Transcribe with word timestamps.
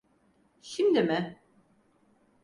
Şimdi 0.61 1.03
mi? 1.03 1.39